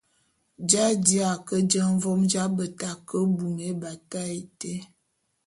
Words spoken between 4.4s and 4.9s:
été.